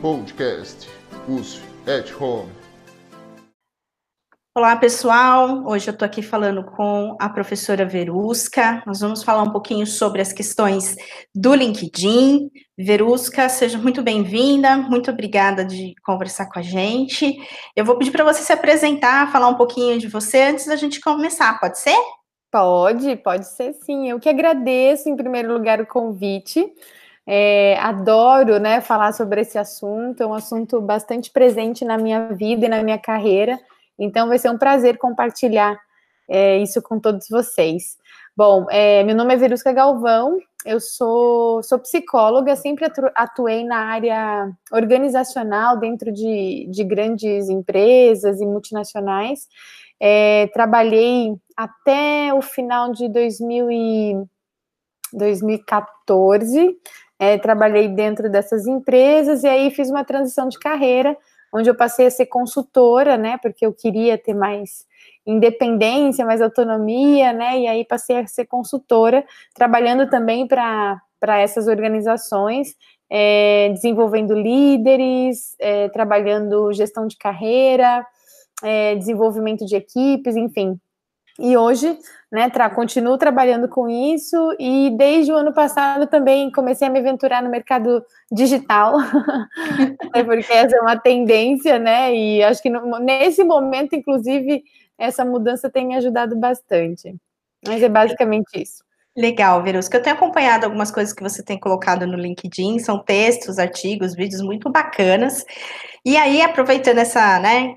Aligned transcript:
Podcast 0.00 0.88
USF 1.26 1.62
at 1.86 2.12
Home. 2.20 2.52
Olá, 4.54 4.76
pessoal. 4.76 5.64
Hoje 5.66 5.88
eu 5.88 5.92
estou 5.92 6.04
aqui 6.04 6.22
falando 6.22 6.64
com 6.64 7.16
a 7.18 7.28
professora 7.30 7.86
Verusca. 7.86 8.82
Nós 8.86 9.00
vamos 9.00 9.22
falar 9.22 9.42
um 9.42 9.50
pouquinho 9.50 9.86
sobre 9.86 10.20
as 10.20 10.34
questões 10.34 10.96
do 11.34 11.54
LinkedIn. 11.54 12.50
Verusca, 12.76 13.48
seja 13.48 13.78
muito 13.78 14.02
bem-vinda. 14.02 14.76
Muito 14.76 15.10
obrigada 15.10 15.64
de 15.64 15.94
conversar 16.04 16.46
com 16.46 16.58
a 16.58 16.62
gente. 16.62 17.34
Eu 17.74 17.84
vou 17.84 17.96
pedir 17.96 18.10
para 18.10 18.24
você 18.24 18.42
se 18.42 18.52
apresentar, 18.52 19.32
falar 19.32 19.48
um 19.48 19.56
pouquinho 19.56 19.98
de 19.98 20.08
você 20.08 20.42
antes 20.42 20.66
da 20.66 20.76
gente 20.76 21.00
começar, 21.00 21.58
pode 21.58 21.78
ser? 21.78 21.96
Pode, 22.52 23.16
pode 23.16 23.48
ser 23.48 23.72
sim. 23.72 24.10
Eu 24.10 24.20
que 24.20 24.28
agradeço, 24.28 25.08
em 25.08 25.16
primeiro 25.16 25.52
lugar, 25.52 25.80
o 25.80 25.86
convite. 25.86 26.70
É, 27.26 27.76
adoro 27.80 28.60
né, 28.60 28.80
falar 28.80 29.12
sobre 29.12 29.40
esse 29.40 29.58
assunto, 29.58 30.22
é 30.22 30.26
um 30.26 30.34
assunto 30.34 30.80
bastante 30.80 31.30
presente 31.30 31.84
na 31.84 31.98
minha 31.98 32.28
vida 32.32 32.66
e 32.66 32.68
na 32.68 32.82
minha 32.82 32.98
carreira, 32.98 33.58
então 33.98 34.28
vai 34.28 34.38
ser 34.38 34.48
um 34.50 34.58
prazer 34.58 34.96
compartilhar 34.96 35.76
é, 36.28 36.58
isso 36.58 36.80
com 36.80 37.00
todos 37.00 37.28
vocês. 37.28 37.96
Bom, 38.36 38.66
é, 38.70 39.02
meu 39.02 39.16
nome 39.16 39.34
é 39.34 39.36
Verusca 39.36 39.72
Galvão, 39.72 40.38
eu 40.64 40.78
sou, 40.80 41.62
sou 41.62 41.78
psicóloga, 41.78 42.54
sempre 42.54 42.86
atuei 43.14 43.64
na 43.64 43.78
área 43.86 44.50
organizacional 44.72 45.78
dentro 45.78 46.12
de, 46.12 46.68
de 46.70 46.84
grandes 46.84 47.48
empresas 47.48 48.40
e 48.40 48.46
multinacionais. 48.46 49.48
É, 49.98 50.48
trabalhei 50.48 51.34
até 51.56 52.34
o 52.34 52.42
final 52.42 52.92
de 52.92 53.08
2000 53.08 53.70
e 53.70 54.14
2014 55.12 56.76
é, 57.18 57.38
trabalhei 57.38 57.88
dentro 57.88 58.30
dessas 58.30 58.66
empresas 58.66 59.42
e 59.42 59.48
aí 59.48 59.70
fiz 59.70 59.90
uma 59.90 60.04
transição 60.04 60.48
de 60.48 60.58
carreira, 60.58 61.16
onde 61.52 61.70
eu 61.70 61.74
passei 61.74 62.06
a 62.06 62.10
ser 62.10 62.26
consultora, 62.26 63.16
né, 63.16 63.38
porque 63.40 63.64
eu 63.64 63.72
queria 63.72 64.18
ter 64.18 64.34
mais 64.34 64.84
independência, 65.26 66.24
mais 66.24 66.40
autonomia, 66.40 67.32
né, 67.32 67.60
e 67.60 67.66
aí 67.66 67.84
passei 67.84 68.18
a 68.18 68.26
ser 68.26 68.46
consultora, 68.46 69.24
trabalhando 69.54 70.08
também 70.08 70.46
para 70.46 71.00
essas 71.40 71.66
organizações, 71.66 72.74
é, 73.08 73.70
desenvolvendo 73.72 74.34
líderes, 74.34 75.56
é, 75.58 75.88
trabalhando 75.88 76.72
gestão 76.72 77.06
de 77.06 77.16
carreira, 77.16 78.04
é, 78.62 78.94
desenvolvimento 78.96 79.64
de 79.64 79.76
equipes, 79.76 80.36
enfim, 80.36 80.78
e 81.38 81.56
hoje, 81.56 81.98
né, 82.32 82.48
tra 82.48 82.70
continuo 82.70 83.18
trabalhando 83.18 83.68
com 83.68 83.88
isso 83.88 84.56
e 84.58 84.90
desde 84.96 85.32
o 85.32 85.36
ano 85.36 85.52
passado 85.52 86.06
também 86.06 86.50
comecei 86.50 86.88
a 86.88 86.90
me 86.90 86.98
aventurar 86.98 87.42
no 87.42 87.50
mercado 87.50 88.04
digital, 88.32 88.94
porque 90.24 90.52
essa 90.52 90.76
é 90.76 90.80
uma 90.80 90.98
tendência, 90.98 91.78
né? 91.78 92.14
E 92.14 92.42
acho 92.42 92.62
que 92.62 92.70
no, 92.70 92.98
nesse 92.98 93.44
momento, 93.44 93.94
inclusive, 93.94 94.64
essa 94.98 95.24
mudança 95.24 95.70
tem 95.70 95.86
me 95.86 95.96
ajudado 95.96 96.34
bastante. 96.36 97.14
Mas 97.66 97.82
é 97.82 97.88
basicamente 97.88 98.62
isso. 98.62 98.84
Legal, 99.16 99.62
Verusca. 99.62 99.96
Eu 99.96 100.02
tenho 100.02 100.16
acompanhado 100.16 100.66
algumas 100.66 100.90
coisas 100.90 101.12
que 101.14 101.22
você 101.22 101.42
tem 101.42 101.58
colocado 101.58 102.06
no 102.06 102.16
LinkedIn, 102.16 102.78
são 102.78 103.02
textos, 103.02 103.58
artigos, 103.58 104.14
vídeos 104.14 104.42
muito 104.42 104.70
bacanas. 104.70 105.44
E 106.04 106.16
aí, 106.16 106.42
aproveitando 106.42 106.98
essa, 106.98 107.38
né, 107.38 107.76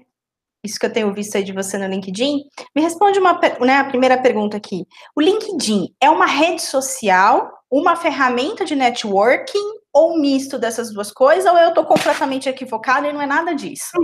isso 0.64 0.80
que 0.80 0.86
eu 0.86 0.94
tenho 0.94 1.14
visto 1.14 1.36
aí 1.36 1.44
de 1.44 1.54
você 1.54 1.78
no 1.78 1.88
LinkedIn, 1.88 2.44
me 2.76 2.82
responde 2.82 3.20
uma, 3.20 3.40
né, 3.62 3.78
a 3.78 3.86
primeira 3.86 4.18
pergunta 4.18 4.58
aqui. 4.58 4.86
O 5.16 5.22
LinkedIn 5.22 5.94
é 6.02 6.10
uma 6.10 6.26
rede 6.26 6.62
social, 6.62 7.50
uma 7.72 7.96
ferramenta 7.96 8.66
de 8.66 8.76
networking 8.76 9.80
ou 9.94 10.14
um 10.14 10.22
misto 10.22 10.60
dessas 10.60 10.94
duas 10.94 11.12
coisas, 11.12 11.52
ou 11.52 11.58
eu 11.58 11.70
estou 11.70 11.84
completamente 11.84 12.48
equivocada 12.48 13.08
e 13.08 13.14
não 13.14 13.22
é 13.22 13.26
nada 13.26 13.56
disso? 13.56 13.90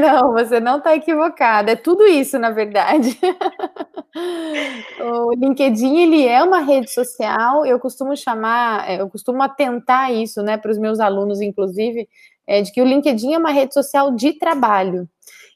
não, 0.00 0.32
você 0.32 0.60
não 0.60 0.78
está 0.78 0.94
equivocada. 0.94 1.72
É 1.72 1.76
tudo 1.76 2.06
isso, 2.06 2.38
na 2.38 2.50
verdade. 2.50 3.18
o 5.00 5.32
LinkedIn 5.32 5.98
ele 5.98 6.26
é 6.26 6.42
uma 6.42 6.60
rede 6.60 6.92
social. 6.92 7.64
Eu 7.64 7.78
costumo 7.78 8.14
chamar, 8.16 8.88
é, 8.88 9.00
eu 9.00 9.08
costumo 9.08 9.42
atentar 9.42 10.12
isso, 10.12 10.42
né, 10.42 10.58
para 10.58 10.70
os 10.70 10.78
meus 10.78 11.00
alunos, 11.00 11.40
inclusive, 11.40 12.06
é, 12.46 12.60
de 12.60 12.70
que 12.70 12.82
o 12.82 12.84
LinkedIn 12.84 13.32
é 13.32 13.38
uma 13.38 13.50
rede 13.50 13.72
social 13.72 14.14
de 14.14 14.34
trabalho. 14.38 15.08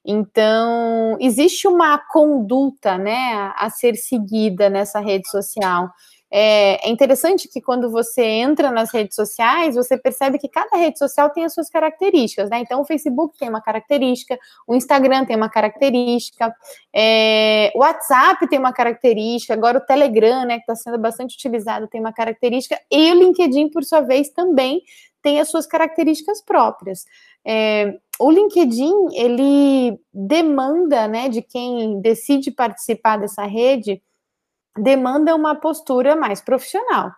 Então, 0.05 1.17
existe 1.21 1.69
uma 1.69 1.99
conduta, 1.99 2.99
né, 2.99 3.53
a 3.57 3.71
ser 3.71 3.95
seguida 3.97 4.69
nessa 4.69 5.01
rede 5.01 5.29
social. 5.29 5.91
É, 6.35 6.89
é, 6.89 6.91
interessante 6.91 7.47
que 7.47 7.61
quando 7.61 7.91
você 7.91 8.23
entra 8.23 8.71
nas 8.71 8.91
redes 8.91 9.15
sociais, 9.15 9.75
você 9.75 9.99
percebe 9.99 10.39
que 10.39 10.49
cada 10.49 10.79
rede 10.79 10.99
social 10.99 11.29
tem 11.29 11.45
as 11.45 11.53
suas 11.53 11.69
características, 11.69 12.49
né? 12.49 12.59
Então, 12.59 12.81
o 12.81 12.87
Facebook 12.87 13.37
tem 13.37 13.51
uma 13.51 13.61
característica, 13.61 14.39
o 14.67 14.75
Instagram 14.75 15.27
tem 15.27 15.37
uma 15.37 15.51
característica, 15.51 16.51
é, 16.91 17.71
o 17.75 17.81
WhatsApp 17.81 18.49
tem 18.49 18.59
uma 18.59 18.73
característica, 18.73 19.53
agora 19.53 19.77
o 19.77 19.85
Telegram, 19.85 20.47
né, 20.47 20.55
que 20.55 20.63
está 20.63 20.75
sendo 20.75 20.99
bastante 20.99 21.35
utilizado, 21.35 21.87
tem 21.87 22.01
uma 22.01 22.15
característica, 22.15 22.81
e 22.91 23.13
o 23.13 23.15
LinkedIn, 23.15 23.69
por 23.69 23.85
sua 23.85 24.01
vez, 24.01 24.31
também 24.31 24.81
tem 25.21 25.39
as 25.39 25.51
suas 25.51 25.67
características 25.67 26.43
próprias. 26.43 27.05
É, 27.45 27.99
o 28.19 28.31
LinkedIn 28.31 28.93
ele 29.15 29.99
demanda, 30.13 31.09
né, 31.09 31.29
de 31.29 31.43
quem 31.43 32.01
decide 32.01 32.51
participar 32.51 33.19
dessa 33.19 33.45
rede, 33.45 34.03
demanda 34.79 35.35
uma 35.35 35.55
postura 35.55 36.17
mais 36.17 36.41
profissional, 36.41 37.11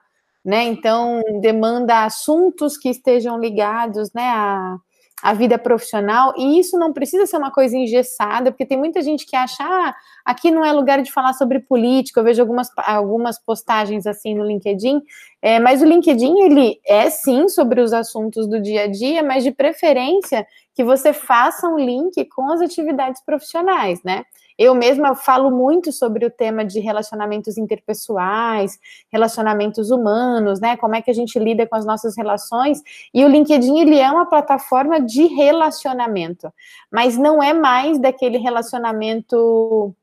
né? 0.45 0.65
Então 0.65 1.21
demanda 1.41 2.05
assuntos 2.05 2.77
que 2.77 2.89
estejam 2.89 3.39
ligados, 3.39 4.13
né, 4.13 4.29
a 4.29 4.77
a 5.25 5.33
vida 5.33 5.59
profissional, 5.59 6.35
e 6.37 6.59
isso 6.59 6.79
não 6.79 6.93
precisa 6.93 7.25
ser 7.25 7.39
uma 7.39 7.51
coisa 7.51 7.75
engessada, 7.75 8.51
porque 8.53 8.67
tem 8.67 8.77
muita 8.77 9.01
gente 9.01 9.25
que 9.25 9.35
acha, 9.35 9.57
ah, 9.65 9.95
aqui 10.23 10.51
não 10.51 10.63
é 10.63 10.71
lugar 10.71 11.01
de 11.03 11.11
falar 11.11 11.33
sobre 11.33 11.61
política, 11.61 12.21
eu 12.21 12.25
vejo 12.25 12.43
algumas, 12.43 12.69
algumas 12.77 13.43
postagens 13.43 14.07
assim 14.07 14.35
no 14.35 14.45
LinkedIn, 14.45 15.01
é, 15.41 15.59
mas 15.59 15.81
o 15.81 15.87
LinkedIn, 15.87 16.41
ele 16.43 16.79
é 16.87 17.09
sim 17.09 17.49
sobre 17.49 17.81
os 17.81 17.95
assuntos 17.95 18.47
do 18.47 18.61
dia 18.61 18.83
a 18.83 18.87
dia, 18.87 19.23
mas 19.23 19.43
de 19.43 19.51
preferência 19.51 20.47
que 20.75 20.83
você 20.83 21.13
faça 21.13 21.69
um 21.69 21.79
link 21.79 22.25
com 22.27 22.51
as 22.51 22.61
atividades 22.61 23.23
profissionais, 23.25 24.03
né? 24.03 24.25
Eu 24.57 24.75
mesma 24.75 25.17
falo 25.17 25.51
muito 25.51 25.91
sobre 25.93 26.27
o 26.27 26.31
tema 26.31 26.65
de 26.65 26.79
relacionamentos 26.79 27.59
interpessoais, 27.59 28.79
relacionamentos 29.13 29.91
humanos, 29.91 30.61
né? 30.61 30.77
Como 30.77 30.95
é 30.95 31.03
que 31.03 31.11
a 31.11 31.15
gente 31.15 31.39
lida 31.39 31.67
com 31.67 31.77
as 31.77 31.85
nossas 31.85 32.17
relações. 32.17 32.81
E 33.13 33.25
o 33.25 33.29
LinkedIn, 33.29 33.79
ele 33.81 33.99
é 33.99 34.11
uma 34.11 34.27
plataforma 34.27 35.01
de 35.01 35.27
relacionamento, 35.27 36.53
mas 36.91 37.17
não 37.17 37.43
é 37.43 37.53
mais 37.53 37.99
daquele 37.99 38.39
relacionamento 38.39 39.95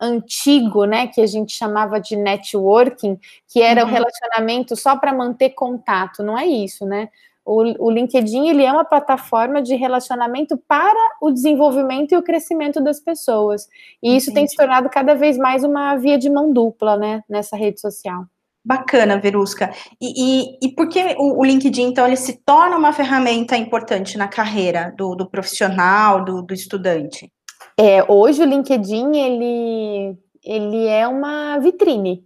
antigo, 0.00 0.84
né, 0.84 1.06
que 1.06 1.22
a 1.22 1.26
gente 1.26 1.52
chamava 1.52 1.98
de 1.98 2.16
networking, 2.16 3.18
que 3.48 3.62
era 3.62 3.82
uhum. 3.82 3.88
o 3.88 3.90
relacionamento 3.90 4.76
só 4.76 4.94
para 4.94 5.12
manter 5.12 5.50
contato, 5.50 6.22
não 6.22 6.38
é 6.38 6.46
isso, 6.46 6.84
né? 6.84 7.08
O, 7.46 7.86
o 7.86 7.90
LinkedIn 7.90 8.48
ele 8.48 8.64
é 8.64 8.72
uma 8.72 8.84
plataforma 8.84 9.62
de 9.62 9.76
relacionamento 9.76 10.56
para 10.68 10.98
o 11.22 11.30
desenvolvimento 11.30 12.12
e 12.12 12.16
o 12.16 12.22
crescimento 12.22 12.82
das 12.82 12.98
pessoas. 12.98 13.68
E 14.02 14.08
Entendi. 14.08 14.16
isso 14.16 14.34
tem 14.34 14.46
se 14.48 14.56
tornado 14.56 14.90
cada 14.90 15.14
vez 15.14 15.38
mais 15.38 15.62
uma 15.62 15.94
via 15.96 16.18
de 16.18 16.28
mão 16.28 16.52
dupla, 16.52 16.96
né, 16.96 17.22
nessa 17.28 17.56
rede 17.56 17.80
social. 17.80 18.24
Bacana, 18.64 19.20
Verusca. 19.20 19.72
E, 20.00 20.08
e, 20.16 20.58
e 20.60 20.68
por 20.74 20.88
que 20.88 21.14
o, 21.16 21.38
o, 21.38 21.44
LinkedIn, 21.44 21.82
então, 21.82 22.04
ele 22.04 22.16
se 22.16 22.42
torna 22.44 22.76
uma 22.76 22.92
ferramenta 22.92 23.56
importante 23.56 24.18
na 24.18 24.26
carreira 24.26 24.92
do, 24.98 25.14
do 25.14 25.30
profissional, 25.30 26.24
do, 26.24 26.42
do 26.42 26.52
estudante? 26.52 27.30
É, 27.78 28.02
hoje 28.10 28.42
o 28.42 28.44
LinkedIn, 28.44 29.16
ele, 29.16 30.18
ele 30.44 30.86
é 30.88 31.06
uma 31.06 31.58
vitrine, 31.58 32.24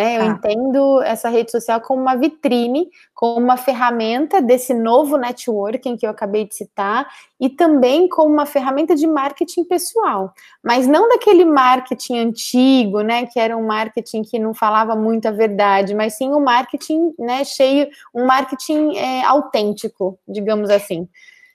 né? 0.00 0.16
Eu 0.16 0.22
ah. 0.22 0.26
entendo 0.26 1.02
essa 1.02 1.28
rede 1.28 1.50
social 1.50 1.78
como 1.82 2.00
uma 2.00 2.16
vitrine, 2.16 2.88
como 3.14 3.38
uma 3.38 3.58
ferramenta 3.58 4.40
desse 4.40 4.72
novo 4.72 5.18
networking 5.18 5.94
que 5.98 6.06
eu 6.06 6.10
acabei 6.10 6.46
de 6.48 6.54
citar, 6.54 7.06
e 7.38 7.50
também 7.50 8.08
como 8.08 8.32
uma 8.32 8.46
ferramenta 8.46 8.94
de 8.94 9.06
marketing 9.06 9.64
pessoal, 9.64 10.32
mas 10.64 10.86
não 10.86 11.08
daquele 11.08 11.44
marketing 11.44 12.18
antigo, 12.18 13.02
né? 13.02 13.26
Que 13.26 13.38
era 13.38 13.54
um 13.56 13.66
marketing 13.66 14.22
que 14.22 14.38
não 14.38 14.54
falava 14.54 14.96
muito 14.96 15.26
a 15.26 15.30
verdade, 15.30 15.94
mas 15.94 16.14
sim 16.14 16.32
um 16.32 16.40
marketing, 16.40 17.12
né? 17.18 17.44
Cheio, 17.44 17.88
um 18.14 18.24
marketing 18.24 18.96
é, 18.96 19.22
autêntico, 19.24 20.18
digamos 20.26 20.70
assim. 20.70 21.06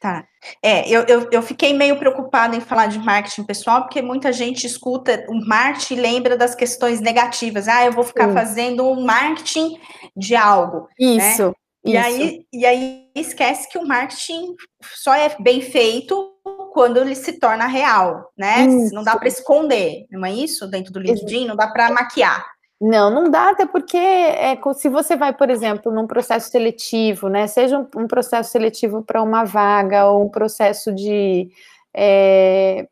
Tá. 0.06 0.24
É, 0.62 0.88
eu, 0.88 1.02
eu, 1.08 1.28
eu, 1.32 1.42
fiquei 1.42 1.74
meio 1.74 1.98
preocupada 1.98 2.56
em 2.56 2.62
falar 2.62 2.86
de 2.86 3.00
marketing 3.00 3.44
pessoal, 3.44 3.82
porque 3.82 4.04
muita 4.04 4.32
gente 4.32 4.68
escuta 4.68 5.26
o 5.28 5.34
marketing 5.48 5.96
e 5.96 6.00
lembra 6.00 6.38
das 6.38 6.54
questões 6.54 7.02
negativas. 7.02 7.68
Ah, 7.68 7.86
eu 7.86 7.92
vou 7.92 8.04
ficar 8.04 8.28
Sim. 8.28 8.34
fazendo 8.36 8.88
um 8.88 9.04
marketing 9.04 9.80
de 10.16 10.36
algo. 10.36 10.88
Né? 11.00 11.32
Isso. 11.32 11.48
Né? 11.48 11.54
E, 11.84 11.98
isso. 11.98 12.06
Aí, 12.06 12.46
e 12.54 12.66
aí 12.68 13.10
esquece 13.16 13.68
que 13.68 13.80
o 13.80 13.88
marketing 13.88 14.54
só 14.94 15.16
é 15.16 15.36
bem 15.40 15.60
feito 15.60 16.34
quando 16.72 16.98
ele 16.98 17.16
se 17.16 17.40
torna 17.40 17.66
real, 17.66 18.32
né? 18.38 18.68
Isso. 18.68 18.94
Não 18.94 19.04
dá 19.04 19.18
para 19.18 19.28
esconder, 19.28 20.06
não 20.12 20.24
é 20.24 20.32
isso? 20.32 20.68
Dentro 20.68 20.94
do 20.94 21.00
LinkedIn, 21.00 21.48
não 21.48 21.56
dá 21.56 21.68
para 21.68 21.90
maquiar. 21.90 22.46
Não, 22.80 23.10
não 23.10 23.32
dá, 23.32 23.52
até 23.52 23.66
porque 23.66 23.98
é, 23.98 24.60
se 24.74 24.90
você 24.90 25.16
vai, 25.16 25.34
por 25.34 25.50
exemplo, 25.50 25.92
num 25.92 26.06
processo 26.06 26.50
seletivo, 26.50 27.30
né? 27.30 27.48
Seja 27.48 27.80
um, 27.80 27.88
um 28.04 28.08
processo 28.08 28.52
seletivo 28.52 29.02
para 29.02 29.22
uma 29.24 29.46
vaga 29.46 30.08
ou 30.08 30.26
um 30.26 30.30
processo 30.30 30.94
de, 30.94 31.50
é, 31.94 32.88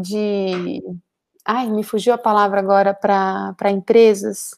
de. 0.00 0.82
Ai, 1.44 1.68
me 1.68 1.82
fugiu 1.82 2.14
a 2.14 2.18
palavra 2.18 2.60
agora 2.60 2.94
para 2.94 3.70
empresas. 3.70 4.50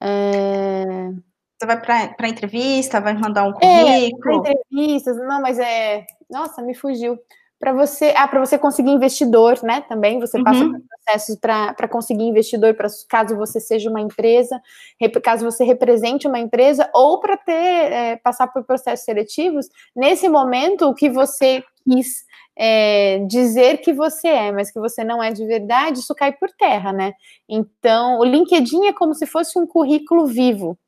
É... 0.00 1.12
Você 1.58 1.66
vai 1.66 1.80
para 1.80 2.28
entrevista, 2.28 3.00
vai 3.00 3.12
mandar 3.14 3.44
um 3.44 3.54
é, 3.60 4.10
currículo? 4.10 4.46
É, 4.46 4.52
entrevistas, 4.52 5.16
não, 5.16 5.42
mas 5.42 5.58
é. 5.58 6.06
Nossa, 6.28 6.62
me 6.62 6.74
fugiu 6.74 7.18
para 7.60 7.74
você, 7.74 8.14
ah, 8.16 8.26
para 8.26 8.40
você 8.40 8.58
conseguir 8.58 8.90
investidor, 8.90 9.62
né? 9.62 9.82
Também 9.82 10.18
você 10.18 10.38
uhum. 10.38 10.44
passa 10.44 10.64
por 10.64 10.80
processos 10.80 11.36
para 11.36 11.88
conseguir 11.88 12.24
investidor, 12.24 12.74
para 12.74 12.88
caso 13.06 13.36
você 13.36 13.60
seja 13.60 13.90
uma 13.90 14.00
empresa, 14.00 14.58
caso 15.22 15.44
você 15.44 15.62
represente 15.62 16.26
uma 16.26 16.38
empresa, 16.38 16.90
ou 16.94 17.20
para 17.20 17.36
ter 17.36 17.52
é, 17.52 18.16
passar 18.16 18.46
por 18.46 18.64
processos 18.64 19.04
seletivos. 19.04 19.68
Nesse 19.94 20.26
momento, 20.26 20.88
o 20.88 20.94
que 20.94 21.10
você 21.10 21.62
quis 21.86 22.24
é, 22.58 23.18
dizer 23.28 23.82
que 23.82 23.92
você 23.92 24.28
é, 24.28 24.52
mas 24.52 24.70
que 24.70 24.80
você 24.80 25.04
não 25.04 25.22
é 25.22 25.30
de 25.30 25.44
verdade, 25.46 25.98
isso 25.98 26.14
cai 26.14 26.32
por 26.32 26.48
terra, 26.52 26.94
né? 26.94 27.12
Então, 27.46 28.18
o 28.20 28.24
LinkedIn 28.24 28.86
é 28.86 28.92
como 28.94 29.12
se 29.12 29.26
fosse 29.26 29.58
um 29.58 29.66
currículo 29.66 30.26
vivo. 30.26 30.78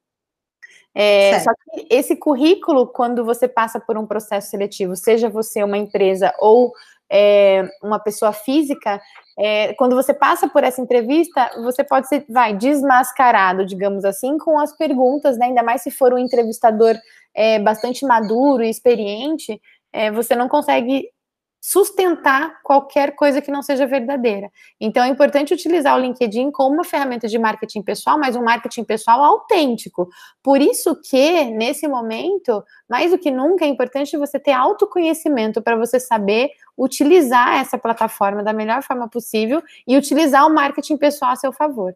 É, 0.94 1.40
só 1.40 1.50
que 1.54 1.86
esse 1.90 2.16
currículo, 2.16 2.86
quando 2.86 3.24
você 3.24 3.48
passa 3.48 3.80
por 3.80 3.96
um 3.96 4.06
processo 4.06 4.50
seletivo, 4.50 4.94
seja 4.94 5.28
você 5.28 5.64
uma 5.64 5.78
empresa 5.78 6.34
ou 6.38 6.72
é, 7.10 7.68
uma 7.82 7.98
pessoa 7.98 8.32
física, 8.32 9.00
é, 9.38 9.74
quando 9.74 9.94
você 9.94 10.14
passa 10.14 10.48
por 10.48 10.64
essa 10.64 10.80
entrevista, 10.80 11.50
você 11.62 11.84
pode 11.84 12.08
ser, 12.08 12.24
vai, 12.28 12.54
desmascarado, 12.54 13.66
digamos 13.66 14.04
assim, 14.04 14.38
com 14.38 14.58
as 14.58 14.76
perguntas, 14.76 15.38
né? 15.38 15.46
ainda 15.46 15.62
mais 15.62 15.82
se 15.82 15.90
for 15.90 16.12
um 16.12 16.18
entrevistador 16.18 16.94
é, 17.34 17.58
bastante 17.58 18.06
maduro 18.06 18.62
e 18.62 18.70
experiente, 18.70 19.60
é, 19.92 20.10
você 20.10 20.34
não 20.34 20.48
consegue 20.48 21.08
sustentar 21.64 22.60
qualquer 22.64 23.14
coisa 23.14 23.40
que 23.40 23.52
não 23.52 23.62
seja 23.62 23.86
verdadeira. 23.86 24.50
Então 24.80 25.04
é 25.04 25.06
importante 25.06 25.54
utilizar 25.54 25.96
o 25.96 26.00
LinkedIn 26.00 26.50
como 26.50 26.74
uma 26.74 26.82
ferramenta 26.82 27.28
de 27.28 27.38
marketing 27.38 27.82
pessoal, 27.82 28.18
mas 28.18 28.34
um 28.34 28.42
marketing 28.42 28.82
pessoal 28.82 29.22
autêntico. 29.22 30.08
Por 30.42 30.60
isso 30.60 31.00
que 31.00 31.44
nesse 31.44 31.86
momento, 31.86 32.64
mais 32.90 33.12
do 33.12 33.18
que 33.18 33.30
nunca, 33.30 33.64
é 33.64 33.68
importante 33.68 34.16
você 34.16 34.40
ter 34.40 34.50
autoconhecimento 34.50 35.62
para 35.62 35.76
você 35.76 36.00
saber 36.00 36.50
utilizar 36.76 37.60
essa 37.60 37.78
plataforma 37.78 38.42
da 38.42 38.52
melhor 38.52 38.82
forma 38.82 39.08
possível 39.08 39.62
e 39.86 39.96
utilizar 39.96 40.44
o 40.44 40.52
marketing 40.52 40.96
pessoal 40.96 41.30
a 41.30 41.36
seu 41.36 41.52
favor. 41.52 41.94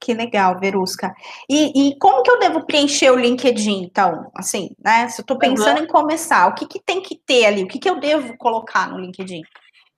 Que 0.00 0.12
legal, 0.12 0.58
Verusca. 0.60 1.14
E, 1.48 1.88
e, 1.88 1.98
como 1.98 2.22
que 2.22 2.30
eu 2.30 2.38
devo 2.38 2.66
preencher 2.66 3.10
o 3.10 3.16
LinkedIn, 3.16 3.84
então? 3.84 4.30
Assim, 4.34 4.70
né? 4.84 5.08
Se 5.08 5.20
eu 5.20 5.22
estou 5.22 5.38
pensando 5.38 5.78
uhum. 5.78 5.84
em 5.84 5.88
começar, 5.88 6.46
o 6.46 6.54
que, 6.54 6.66
que 6.66 6.78
tem 6.78 7.00
que 7.00 7.16
ter 7.16 7.46
ali? 7.46 7.64
O 7.64 7.68
que, 7.68 7.78
que 7.78 7.88
eu 7.88 7.98
devo 7.98 8.36
colocar 8.36 8.90
no 8.90 8.98
LinkedIn? 8.98 9.42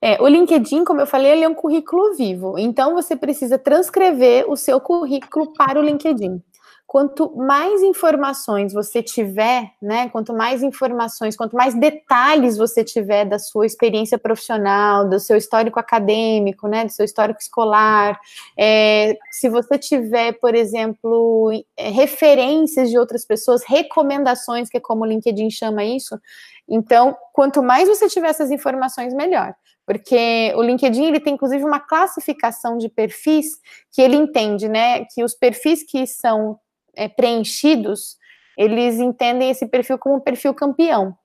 É, 0.01 0.21
o 0.21 0.27
LinkedIn, 0.27 0.85
como 0.85 1.01
eu 1.01 1.07
falei, 1.07 1.31
ele 1.31 1.43
é 1.43 1.49
um 1.49 1.55
currículo 1.55 2.15
vivo. 2.15 2.57
Então, 2.57 2.93
você 2.93 3.15
precisa 3.15 3.57
transcrever 3.57 4.49
o 4.49 4.55
seu 4.55 4.79
currículo 4.79 5.51
para 5.53 5.79
o 5.79 5.83
LinkedIn 5.83 6.41
quanto 6.87 7.35
mais 7.35 7.83
informações 7.83 8.71
você 8.71 9.03
tiver, 9.03 9.73
né, 9.81 10.07
quanto 10.07 10.33
mais 10.33 10.63
informações, 10.63 11.35
quanto 11.35 11.53
mais 11.53 11.75
detalhes 11.75 12.57
você 12.57 12.81
tiver 12.81 13.25
da 13.25 13.37
sua 13.37 13.65
experiência 13.65 14.17
profissional, 14.17 15.07
do 15.07 15.19
seu 15.19 15.35
histórico 15.35 15.77
acadêmico, 15.81 16.65
né, 16.65 16.85
do 16.85 16.91
seu 16.91 17.03
histórico 17.03 17.41
escolar, 17.41 18.17
é, 18.57 19.17
se 19.29 19.49
você 19.49 19.77
tiver, 19.77 20.31
por 20.39 20.55
exemplo, 20.55 21.51
é, 21.75 21.89
referências 21.89 22.89
de 22.89 22.97
outras 22.97 23.25
pessoas, 23.25 23.63
recomendações, 23.67 24.69
que 24.69 24.77
é 24.77 24.79
como 24.79 25.03
o 25.03 25.07
LinkedIn 25.07 25.49
chama 25.49 25.83
isso, 25.83 26.17
então, 26.69 27.17
quanto 27.33 27.61
mais 27.61 27.89
você 27.89 28.07
tiver 28.07 28.29
essas 28.29 28.49
informações, 28.49 29.13
melhor. 29.13 29.53
Porque 29.85 30.53
o 30.55 30.61
LinkedIn 30.61 31.05
ele 31.05 31.19
tem 31.19 31.33
inclusive 31.33 31.63
uma 31.63 31.79
classificação 31.79 32.77
de 32.77 32.89
perfis 32.89 33.59
que 33.91 34.01
ele 34.01 34.15
entende, 34.15 34.69
né, 34.69 35.05
que 35.05 35.23
os 35.23 35.33
perfis 35.33 35.83
que 35.83 36.07
são 36.07 36.57
é, 36.97 37.07
preenchidos, 37.07 38.17
eles 38.57 38.99
entendem 38.99 39.51
esse 39.51 39.67
perfil 39.67 39.97
como 39.97 40.15
um 40.15 40.19
perfil 40.19 40.53
campeão. 40.53 41.15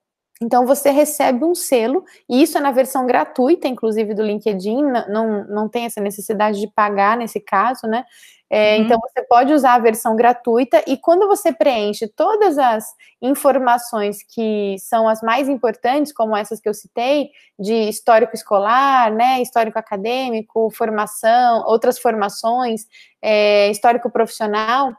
Então 0.42 0.66
você 0.66 0.90
recebe 0.90 1.44
um 1.44 1.54
selo, 1.54 2.04
e 2.28 2.42
isso 2.42 2.58
é 2.58 2.60
na 2.60 2.72
versão 2.72 3.06
gratuita, 3.06 3.68
inclusive 3.68 4.12
do 4.12 4.22
LinkedIn, 4.22 4.82
não, 5.08 5.46
não 5.46 5.68
tem 5.68 5.84
essa 5.84 6.00
necessidade 6.00 6.60
de 6.60 6.68
pagar 6.68 7.16
nesse 7.16 7.40
caso, 7.40 7.86
né? 7.86 8.04
É, 8.50 8.76
uhum. 8.76 8.82
Então 8.82 8.98
você 9.00 9.24
pode 9.26 9.52
usar 9.54 9.74
a 9.74 9.78
versão 9.78 10.14
gratuita, 10.16 10.82
e 10.86 10.98
quando 10.98 11.26
você 11.28 11.52
preenche 11.52 12.08
todas 12.08 12.58
as 12.58 12.84
informações 13.22 14.18
que 14.22 14.76
são 14.78 15.08
as 15.08 15.22
mais 15.22 15.48
importantes, 15.48 16.12
como 16.12 16.36
essas 16.36 16.60
que 16.60 16.68
eu 16.68 16.74
citei, 16.74 17.30
de 17.58 17.88
histórico 17.88 18.34
escolar, 18.34 19.12
né? 19.12 19.40
Histórico 19.40 19.78
acadêmico, 19.78 20.70
formação, 20.70 21.64
outras 21.66 21.98
formações, 21.98 22.82
é, 23.22 23.70
histórico 23.70 24.10
profissional 24.10 24.92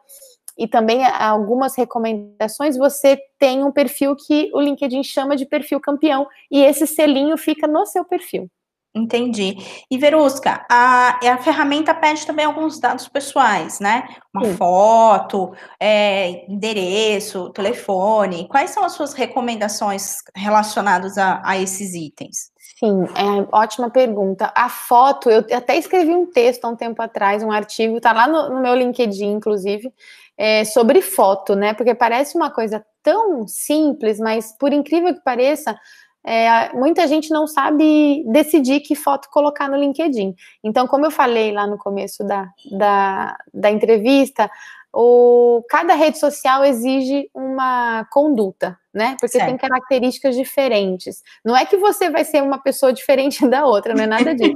e 0.57 0.67
também 0.67 1.05
algumas 1.05 1.75
recomendações, 1.75 2.77
você 2.77 3.19
tem 3.39 3.63
um 3.63 3.71
perfil 3.71 4.15
que 4.15 4.49
o 4.53 4.61
LinkedIn 4.61 5.03
chama 5.03 5.35
de 5.35 5.45
perfil 5.45 5.79
campeão, 5.79 6.27
e 6.51 6.61
esse 6.61 6.85
selinho 6.85 7.37
fica 7.37 7.67
no 7.67 7.85
seu 7.85 8.05
perfil. 8.05 8.49
Entendi. 8.95 9.57
E 9.89 9.97
Verusca, 9.97 10.63
a, 10.69 11.17
a 11.27 11.37
ferramenta 11.39 11.95
pede 11.95 12.27
também 12.27 12.45
alguns 12.45 12.79
dados 12.79 13.07
pessoais, 13.07 13.79
né? 13.79 14.07
Uma 14.31 14.45
Sim. 14.45 14.55
foto, 14.55 15.51
é, 15.79 16.45
endereço, 16.47 17.49
telefone. 17.49 18.47
Quais 18.47 18.69
são 18.69 18.85
as 18.85 18.91
suas 18.91 19.13
recomendações 19.13 20.17
relacionadas 20.35 21.17
a, 21.17 21.41
a 21.43 21.57
esses 21.57 21.95
itens? 21.95 22.52
Sim, 22.83 23.05
é, 23.15 23.47
ótima 23.49 23.89
pergunta. 23.89 24.51
A 24.53 24.67
foto, 24.67 25.29
eu 25.29 25.39
até 25.55 25.77
escrevi 25.77 26.13
um 26.13 26.25
texto 26.25 26.65
há 26.65 26.67
um 26.67 26.75
tempo 26.75 27.01
atrás, 27.01 27.41
um 27.41 27.49
artigo, 27.49 28.01
tá 28.01 28.11
lá 28.11 28.27
no, 28.27 28.55
no 28.55 28.61
meu 28.61 28.75
LinkedIn, 28.75 29.31
inclusive, 29.31 29.89
é, 30.37 30.65
sobre 30.65 31.01
foto, 31.01 31.55
né? 31.55 31.73
Porque 31.73 31.95
parece 31.95 32.35
uma 32.35 32.51
coisa 32.51 32.85
tão 33.01 33.47
simples, 33.47 34.19
mas 34.19 34.51
por 34.59 34.73
incrível 34.73 35.13
que 35.13 35.21
pareça, 35.21 35.79
é, 36.25 36.73
muita 36.73 37.07
gente 37.07 37.31
não 37.31 37.47
sabe 37.47 38.25
decidir 38.27 38.81
que 38.81 38.95
foto 38.95 39.29
colocar 39.29 39.69
no 39.69 39.77
LinkedIn. 39.77 40.35
Então, 40.61 40.85
como 40.85 41.05
eu 41.05 41.11
falei 41.11 41.53
lá 41.53 41.65
no 41.65 41.77
começo 41.77 42.21
da, 42.25 42.49
da, 42.69 43.37
da 43.53 43.71
entrevista, 43.71 44.51
o, 44.93 45.63
cada 45.69 45.93
rede 45.93 46.19
social 46.19 46.65
exige 46.65 47.29
uma 47.33 48.03
conduta, 48.11 48.77
né? 48.93 49.17
Porque 49.19 49.39
certo. 49.39 49.47
tem 49.47 49.57
características 49.57 50.35
diferentes. 50.35 51.23
Não 51.43 51.57
é 51.57 51.65
que 51.65 51.75
você 51.77 52.11
vai 52.11 52.23
ser 52.23 52.43
uma 52.43 52.59
pessoa 52.59 52.93
diferente 52.93 53.45
da 53.49 53.65
outra, 53.65 53.95
não 53.95 54.03
é 54.03 54.07
nada 54.07 54.35
disso. 54.35 54.55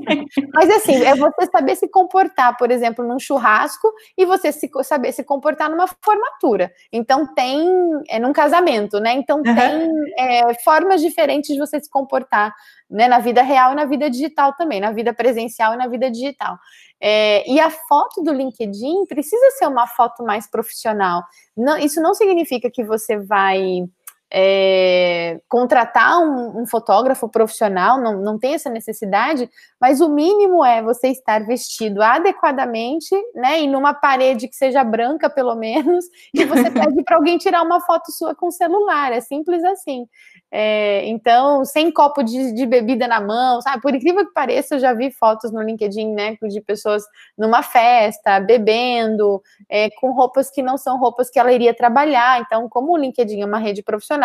Mas 0.53 0.69
assim, 0.69 1.03
é 1.03 1.15
você 1.15 1.47
saber 1.51 1.75
se 1.75 1.87
comportar, 1.87 2.55
por 2.55 2.69
exemplo, 2.69 3.05
num 3.05 3.17
churrasco 3.17 3.91
e 4.15 4.25
você 4.25 4.51
se, 4.51 4.69
saber 4.83 5.11
se 5.11 5.23
comportar 5.23 5.69
numa 5.69 5.87
formatura. 5.87 6.71
Então 6.91 7.33
tem, 7.33 7.67
é 8.09 8.19
num 8.19 8.31
casamento, 8.31 8.99
né? 8.99 9.13
Então 9.13 9.37
uhum. 9.37 9.55
tem 9.55 9.89
é, 10.19 10.53
formas 10.63 11.01
diferentes 11.01 11.53
de 11.53 11.59
você 11.59 11.79
se 11.79 11.89
comportar, 11.89 12.53
né? 12.89 13.07
Na 13.07 13.17
vida 13.17 13.41
real 13.41 13.71
e 13.71 13.75
na 13.75 13.85
vida 13.85 14.07
digital 14.09 14.53
também, 14.53 14.79
na 14.79 14.91
vida 14.91 15.13
presencial 15.13 15.73
e 15.73 15.77
na 15.77 15.87
vida 15.87 16.11
digital. 16.11 16.57
É, 16.99 17.47
e 17.49 17.59
a 17.59 17.69
foto 17.69 18.23
do 18.23 18.33
LinkedIn 18.33 19.05
precisa 19.07 19.51
ser 19.51 19.67
uma 19.67 19.87
foto 19.87 20.23
mais 20.23 20.49
profissional. 20.49 21.23
Não, 21.55 21.77
isso 21.77 22.01
não 22.01 22.13
significa 22.13 22.69
que 22.71 22.83
você 22.83 23.17
vai 23.17 23.87
é, 24.31 25.39
contratar 25.47 26.19
um, 26.19 26.61
um, 26.61 26.65
fotógrafo 26.65 27.29
profissional, 27.29 27.99
não, 27.99 28.21
não 28.21 28.37
tem 28.37 28.55
essa 28.55 28.69
necessidade, 28.69 29.49
mas 29.79 30.01
o 30.01 30.09
mínimo 30.09 30.65
é 30.65 30.81
você 30.81 31.07
estar 31.07 31.45
vestido 31.45 32.01
adequadamente, 32.01 33.15
né? 33.33 33.61
E 33.61 33.67
numa 33.67 33.93
parede 33.93 34.47
que 34.47 34.55
seja 34.55 34.83
branca, 34.83 35.29
pelo 35.29 35.55
menos, 35.55 36.05
e 36.33 36.43
você 36.43 36.69
pede 36.71 37.03
para 37.03 37.15
alguém 37.15 37.37
tirar 37.37 37.61
uma 37.61 37.79
foto 37.79 38.11
sua 38.11 38.35
com 38.35 38.51
celular. 38.51 39.13
É 39.13 39.21
simples 39.21 39.63
assim. 39.63 40.05
É, 40.51 41.05
então, 41.05 41.65
sem 41.65 41.91
copo 41.91 42.23
de, 42.23 42.53
de, 42.53 42.65
bebida 42.65 43.07
na 43.07 43.19
mão, 43.19 43.61
sabe? 43.61 43.81
Por 43.81 43.93
incrível 43.93 44.25
que 44.25 44.33
pareça, 44.33 44.75
eu 44.75 44.79
já 44.79 44.93
vi 44.93 45.11
fotos 45.11 45.51
no 45.51 45.61
LinkedIn, 45.61 46.13
né, 46.13 46.37
de 46.41 46.61
pessoas 46.61 47.03
numa 47.37 47.61
festa, 47.61 48.39
bebendo, 48.39 49.41
é, 49.69 49.89
com 49.99 50.11
roupas 50.11 50.49
que 50.49 50.61
não 50.61 50.77
são 50.77 50.97
roupas 50.97 51.29
que 51.29 51.37
ela 51.37 51.51
iria 51.51 51.73
trabalhar. 51.73 52.41
Então, 52.41 52.69
como 52.69 52.93
o 52.93 52.97
LinkedIn 52.97 53.41
é 53.41 53.45
uma 53.45 53.59
rede 53.59 53.83
profissional, 53.83 54.16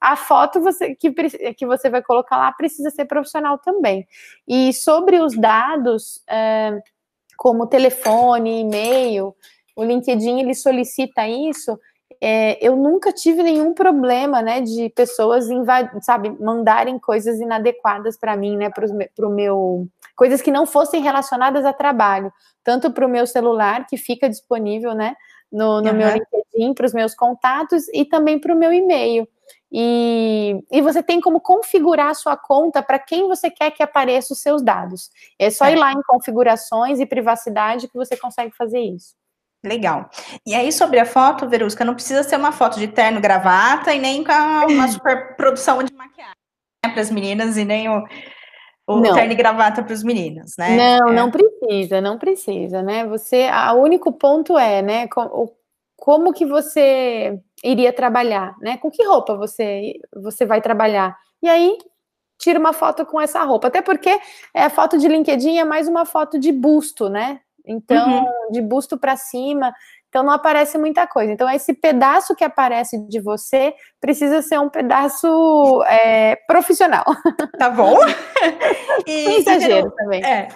a 0.00 0.16
foto 0.16 0.60
você, 0.60 0.94
que, 0.94 1.12
que 1.54 1.66
você 1.66 1.88
vai 1.88 2.02
colocar 2.02 2.36
lá 2.36 2.52
precisa 2.52 2.90
ser 2.90 3.04
profissional 3.04 3.58
também. 3.58 4.06
E 4.46 4.72
sobre 4.72 5.18
os 5.18 5.36
dados, 5.36 6.22
é, 6.28 6.78
como 7.36 7.66
telefone, 7.66 8.60
e-mail, 8.60 9.34
o 9.74 9.84
LinkedIn 9.84 10.40
ele 10.40 10.54
solicita 10.54 11.26
isso 11.28 11.78
é, 12.20 12.58
eu 12.66 12.76
nunca 12.76 13.12
tive 13.12 13.42
nenhum 13.42 13.74
problema, 13.74 14.40
né, 14.42 14.60
de 14.60 14.88
pessoas 14.90 15.46
sabe, 16.02 16.30
mandarem 16.40 16.98
coisas 16.98 17.38
inadequadas 17.40 18.16
para 18.18 18.36
mim, 18.36 18.56
né, 18.56 18.70
para 18.70 19.26
o 19.26 19.30
meu, 19.30 19.86
coisas 20.14 20.40
que 20.40 20.50
não 20.50 20.66
fossem 20.66 21.02
relacionadas 21.02 21.64
a 21.64 21.72
trabalho, 21.72 22.32
tanto 22.64 22.90
para 22.90 23.06
o 23.06 23.08
meu 23.08 23.26
celular 23.26 23.86
que 23.86 23.96
fica 23.96 24.28
disponível, 24.28 24.94
né, 24.94 25.14
no, 25.52 25.80
no 25.80 25.90
uhum. 25.90 25.96
meu 25.96 26.08
LinkedIn, 26.08 26.74
para 26.74 26.86
os 26.86 26.94
meus 26.94 27.14
contatos 27.14 27.86
e 27.92 28.04
também 28.04 28.38
para 28.38 28.54
o 28.54 28.58
meu 28.58 28.72
e-mail. 28.72 29.28
E, 29.70 30.62
e, 30.70 30.80
você 30.80 31.02
tem 31.02 31.20
como 31.20 31.40
configurar 31.40 32.08
a 32.08 32.14
sua 32.14 32.36
conta 32.36 32.82
para 32.82 32.98
quem 32.98 33.26
você 33.26 33.50
quer 33.50 33.72
que 33.72 33.82
apareça 33.82 34.32
os 34.32 34.40
seus 34.40 34.62
dados. 34.62 35.10
É 35.38 35.50
só 35.50 35.66
é. 35.66 35.72
ir 35.72 35.76
lá 35.76 35.92
em 35.92 36.02
configurações 36.06 37.00
e 37.00 37.06
privacidade 37.06 37.88
que 37.88 37.96
você 37.96 38.16
consegue 38.16 38.54
fazer 38.56 38.80
isso. 38.80 39.14
Legal. 39.64 40.08
E 40.46 40.54
aí, 40.54 40.70
sobre 40.70 41.00
a 41.00 41.04
foto, 41.04 41.48
Verusca, 41.48 41.84
não 41.84 41.94
precisa 41.94 42.22
ser 42.22 42.36
uma 42.36 42.52
foto 42.52 42.78
de 42.78 42.86
terno, 42.86 43.20
gravata 43.20 43.92
e 43.92 43.98
nem 43.98 44.22
com 44.22 44.32
uma 44.32 44.86
super 44.88 45.34
produção 45.36 45.82
de 45.82 45.92
maquiagem 45.92 46.34
né, 46.84 46.92
para 46.92 47.02
as 47.02 47.10
meninas 47.10 47.56
e 47.56 47.64
nem 47.64 47.88
o, 47.88 48.04
o 48.86 49.02
terno 49.02 49.32
e 49.32 49.34
gravata 49.34 49.82
para 49.82 49.92
os 49.92 50.04
meninos, 50.04 50.52
né? 50.56 50.76
Não, 50.76 51.08
é. 51.08 51.12
não 51.12 51.30
precisa, 51.30 52.00
não 52.00 52.18
precisa, 52.18 52.82
né? 52.82 53.04
Você, 53.06 53.48
o 53.74 53.82
único 53.82 54.12
ponto 54.12 54.56
é, 54.56 54.82
né, 54.82 55.08
como, 55.08 55.55
como 55.96 56.32
que 56.32 56.44
você 56.44 57.38
iria 57.64 57.92
trabalhar, 57.92 58.54
né? 58.60 58.76
Com 58.76 58.90
que 58.90 59.04
roupa 59.04 59.36
você, 59.36 59.94
você 60.14 60.44
vai 60.44 60.60
trabalhar? 60.60 61.16
E 61.42 61.48
aí, 61.48 61.76
tira 62.38 62.58
uma 62.58 62.72
foto 62.72 63.04
com 63.06 63.20
essa 63.20 63.42
roupa. 63.42 63.68
Até 63.68 63.82
porque 63.82 64.20
é 64.54 64.64
a 64.64 64.70
foto 64.70 64.98
de 64.98 65.08
LinkedIn 65.08 65.58
é 65.58 65.64
mais 65.64 65.88
uma 65.88 66.04
foto 66.04 66.38
de 66.38 66.52
busto, 66.52 67.08
né? 67.08 67.40
Então, 67.66 68.20
uhum. 68.20 68.52
de 68.52 68.62
busto 68.62 68.96
para 68.96 69.16
cima, 69.16 69.74
então 70.08 70.22
não 70.22 70.32
aparece 70.32 70.78
muita 70.78 71.06
coisa. 71.06 71.32
Então, 71.32 71.50
esse 71.50 71.74
pedaço 71.74 72.36
que 72.36 72.44
aparece 72.44 72.96
de 73.08 73.20
você 73.20 73.74
precisa 74.00 74.40
ser 74.40 74.60
um 74.60 74.68
pedaço 74.68 75.82
é, 75.84 76.36
profissional. 76.46 77.04
Tá 77.58 77.70
bom? 77.70 77.96
E, 79.06 79.36
exagero 79.36 79.90
também. 79.92 80.24
É. 80.24 80.48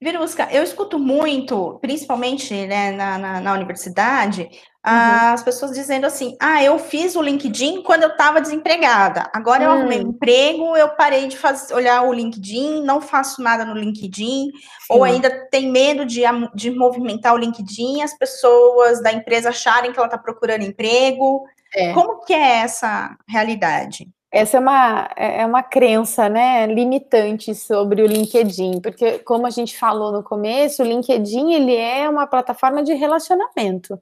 Virusca, 0.00 0.48
eu 0.52 0.62
escuto 0.62 0.98
muito, 0.98 1.78
principalmente 1.80 2.54
né, 2.66 2.90
na, 2.92 3.18
na, 3.18 3.40
na 3.40 3.52
universidade, 3.54 4.48
Uhum. 4.86 5.32
as 5.32 5.42
pessoas 5.42 5.72
dizendo 5.72 6.06
assim: 6.06 6.36
ah, 6.40 6.62
eu 6.62 6.78
fiz 6.78 7.16
o 7.16 7.22
LinkedIn 7.22 7.82
quando 7.82 8.04
eu 8.04 8.10
estava 8.10 8.40
desempregada. 8.40 9.28
Agora 9.34 9.64
eu 9.64 9.70
arrumei 9.72 9.98
um 9.98 10.10
emprego, 10.10 10.76
eu 10.76 10.90
parei 10.90 11.26
de 11.26 11.36
fazer, 11.36 11.74
olhar 11.74 12.02
o 12.02 12.12
LinkedIn, 12.12 12.84
não 12.84 13.00
faço 13.00 13.42
nada 13.42 13.64
no 13.64 13.74
LinkedIn, 13.74 14.52
Sim. 14.52 14.52
ou 14.88 15.02
ainda 15.02 15.28
tem 15.50 15.68
medo 15.68 16.06
de, 16.06 16.22
de 16.54 16.70
movimentar 16.70 17.34
o 17.34 17.38
LinkedIn, 17.38 18.00
as 18.00 18.16
pessoas 18.16 19.02
da 19.02 19.12
empresa 19.12 19.48
acharem 19.48 19.92
que 19.92 19.98
ela 19.98 20.06
está 20.06 20.18
procurando 20.18 20.62
emprego. 20.62 21.44
É. 21.74 21.92
Como 21.92 22.24
que 22.24 22.32
é 22.32 22.58
essa 22.58 23.16
realidade? 23.28 24.08
Essa 24.36 24.58
é 24.58 24.60
uma, 24.60 25.10
é, 25.16 25.40
é 25.40 25.46
uma 25.46 25.62
crença, 25.62 26.28
né, 26.28 26.66
limitante 26.66 27.54
sobre 27.54 28.02
o 28.02 28.06
LinkedIn, 28.06 28.80
porque 28.80 29.18
como 29.20 29.46
a 29.46 29.50
gente 29.50 29.78
falou 29.78 30.12
no 30.12 30.22
começo, 30.22 30.82
o 30.82 30.86
LinkedIn 30.86 31.52
ele 31.52 31.74
é 31.74 32.08
uma 32.08 32.26
plataforma 32.26 32.82
de 32.82 32.92
relacionamento 32.92 33.98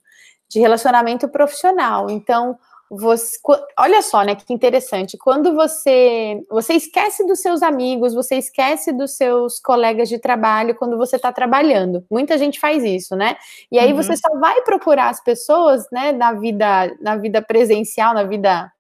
de 0.55 0.61
relacionamento 0.61 1.29
profissional. 1.29 2.09
Então, 2.09 2.57
você, 2.89 3.39
olha 3.79 4.03
só, 4.03 4.23
né, 4.23 4.35
que 4.35 4.53
interessante. 4.53 5.17
Quando 5.19 5.55
você 5.55 6.41
você 6.49 6.75
esquece 6.75 7.27
dos 7.27 7.41
seus 7.41 7.63
amigos, 7.63 8.15
você 8.15 8.37
esquece 8.37 8.93
dos 8.93 9.17
seus 9.17 9.59
colegas 9.59 10.09
de 10.09 10.19
trabalho 10.19 10.75
quando 10.77 10.97
você 10.97 11.17
está 11.17 11.33
trabalhando. 11.33 12.05
Muita 12.11 12.39
gente 12.39 12.61
faz 12.61 12.85
isso, 12.85 13.17
né? 13.17 13.37
E 13.73 13.79
aí 13.79 13.91
uhum. 13.91 13.97
você 13.97 14.17
só 14.17 14.39
vai 14.39 14.63
procurar 14.63 15.09
as 15.09 15.23
pessoas, 15.23 15.87
né, 15.91 16.13
na 16.13 16.35
vida 16.35 16.95
na 17.01 17.17
vida 17.17 17.43
presencial, 17.43 18.15
na 18.15 18.23
vida 18.23 18.71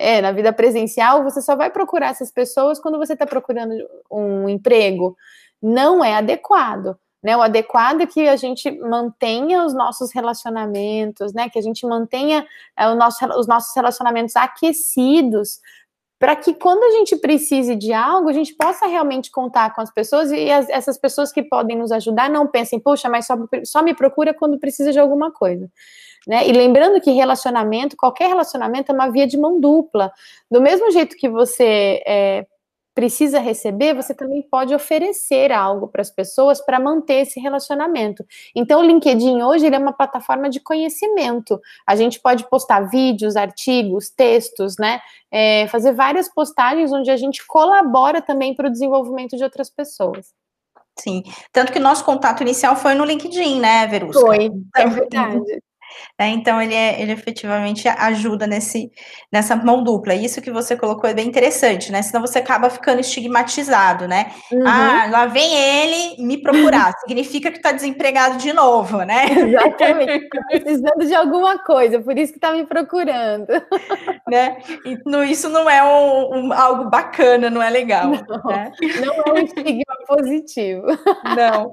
é, 0.00 0.22
na 0.22 0.32
vida 0.32 0.50
presencial, 0.50 1.22
você 1.22 1.42
só 1.42 1.54
vai 1.54 1.70
procurar 1.70 2.08
essas 2.08 2.30
pessoas 2.30 2.80
quando 2.80 2.96
você 2.96 3.12
está 3.12 3.26
procurando 3.26 3.74
um 4.10 4.48
emprego. 4.48 5.14
Não 5.62 6.02
é 6.02 6.14
adequado. 6.14 6.96
Né, 7.22 7.36
o 7.36 7.42
adequado 7.42 8.00
é 8.00 8.06
que 8.06 8.26
a 8.26 8.34
gente 8.34 8.70
mantenha 8.80 9.62
os 9.62 9.74
nossos 9.74 10.10
relacionamentos, 10.10 11.34
né? 11.34 11.50
Que 11.50 11.58
a 11.58 11.62
gente 11.62 11.86
mantenha 11.86 12.46
é, 12.74 12.94
nosso, 12.94 13.22
os 13.38 13.46
nossos 13.46 13.76
relacionamentos 13.76 14.34
aquecidos, 14.36 15.60
para 16.20 16.36
que 16.36 16.52
quando 16.52 16.84
a 16.84 16.90
gente 16.98 17.16
precise 17.16 17.74
de 17.74 17.94
algo, 17.94 18.28
a 18.28 18.32
gente 18.34 18.54
possa 18.54 18.86
realmente 18.86 19.30
contar 19.30 19.74
com 19.74 19.80
as 19.80 19.90
pessoas 19.90 20.30
e 20.30 20.50
as, 20.50 20.68
essas 20.68 20.98
pessoas 20.98 21.32
que 21.32 21.42
podem 21.42 21.78
nos 21.78 21.90
ajudar 21.90 22.28
não 22.28 22.46
pensem, 22.46 22.78
poxa, 22.78 23.08
mas 23.08 23.26
só, 23.26 23.36
só 23.64 23.82
me 23.82 23.94
procura 23.94 24.34
quando 24.34 24.60
precisa 24.60 24.92
de 24.92 24.98
alguma 24.98 25.32
coisa. 25.32 25.66
Né? 26.28 26.46
E 26.46 26.52
lembrando 26.52 27.00
que 27.00 27.10
relacionamento, 27.10 27.96
qualquer 27.96 28.28
relacionamento 28.28 28.92
é 28.92 28.94
uma 28.94 29.10
via 29.10 29.26
de 29.26 29.38
mão 29.38 29.58
dupla. 29.58 30.12
Do 30.50 30.60
mesmo 30.60 30.90
jeito 30.90 31.16
que 31.16 31.26
você 31.26 32.02
é, 32.06 32.46
precisa 33.00 33.38
receber, 33.40 33.94
você 33.94 34.12
também 34.12 34.42
pode 34.42 34.74
oferecer 34.74 35.50
algo 35.50 35.88
para 35.88 36.02
as 36.02 36.10
pessoas 36.10 36.60
para 36.60 36.78
manter 36.78 37.22
esse 37.22 37.40
relacionamento. 37.40 38.22
Então, 38.54 38.80
o 38.80 38.84
LinkedIn 38.84 39.40
hoje 39.40 39.64
ele 39.64 39.74
é 39.74 39.78
uma 39.78 39.94
plataforma 39.94 40.50
de 40.50 40.60
conhecimento. 40.60 41.58
A 41.86 41.96
gente 41.96 42.20
pode 42.20 42.46
postar 42.50 42.90
vídeos, 42.90 43.36
artigos, 43.36 44.10
textos, 44.10 44.76
né? 44.78 45.00
É, 45.30 45.66
fazer 45.68 45.94
várias 45.94 46.28
postagens 46.28 46.92
onde 46.92 47.10
a 47.10 47.16
gente 47.16 47.42
colabora 47.46 48.20
também 48.20 48.54
para 48.54 48.68
o 48.68 48.70
desenvolvimento 48.70 49.34
de 49.34 49.44
outras 49.44 49.70
pessoas. 49.70 50.34
Sim, 50.98 51.22
tanto 51.50 51.72
que 51.72 51.78
nosso 51.78 52.04
contato 52.04 52.42
inicial 52.42 52.76
foi 52.76 52.94
no 52.94 53.06
LinkedIn, 53.06 53.60
né, 53.60 53.86
Verusca? 53.86 54.20
Foi, 54.20 54.44
é 54.44 54.44
então, 54.44 54.90
verdade. 54.90 55.62
Né? 56.18 56.28
Então, 56.28 56.60
ele, 56.60 56.74
é, 56.74 57.00
ele 57.00 57.12
efetivamente 57.12 57.88
ajuda 57.88 58.46
nesse, 58.46 58.90
nessa 59.32 59.56
mão 59.56 59.82
dupla. 59.82 60.14
Isso 60.14 60.40
que 60.42 60.50
você 60.50 60.76
colocou 60.76 61.08
é 61.08 61.14
bem 61.14 61.26
interessante, 61.26 61.90
né? 61.90 62.02
Senão 62.02 62.20
você 62.20 62.38
acaba 62.38 62.70
ficando 62.70 63.00
estigmatizado, 63.00 64.06
né? 64.06 64.32
Uhum. 64.52 64.66
Ah, 64.66 65.08
lá 65.10 65.26
vem 65.26 65.54
ele 65.54 66.22
me 66.22 66.42
procurar. 66.42 66.92
Significa 67.00 67.50
que 67.50 67.56
está 67.56 67.72
desempregado 67.72 68.38
de 68.38 68.52
novo, 68.52 69.02
né? 69.02 69.26
Exatamente. 69.30 70.20
Tá 70.30 70.42
precisando 70.48 71.06
de 71.06 71.14
alguma 71.14 71.58
coisa, 71.58 72.00
por 72.00 72.16
isso 72.16 72.32
que 72.32 72.38
está 72.38 72.52
me 72.52 72.66
procurando. 72.66 73.46
Né? 74.28 74.58
E, 74.84 75.30
isso 75.30 75.48
não 75.48 75.68
é 75.68 75.82
um, 75.82 76.46
um, 76.46 76.52
algo 76.52 76.88
bacana, 76.88 77.50
não 77.50 77.60
é 77.60 77.68
legal. 77.68 78.10
Não, 78.10 78.44
né? 78.44 78.70
não 79.04 79.14
é 79.14 79.32
um 79.32 79.44
estigma 79.44 79.94
positivo. 80.06 80.86
Não. 81.36 81.72